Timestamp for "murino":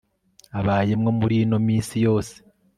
1.19-1.55